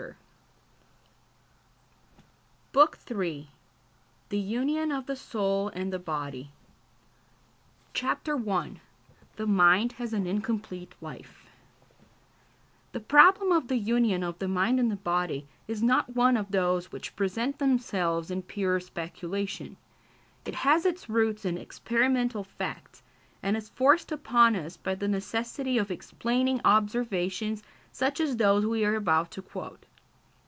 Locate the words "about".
28.95-29.29